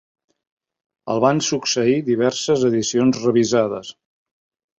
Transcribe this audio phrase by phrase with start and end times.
[1.13, 3.93] El van succeir diverses edicions revisades.